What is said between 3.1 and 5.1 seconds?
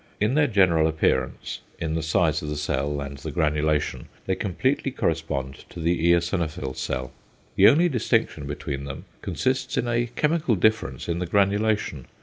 the granulation, they completely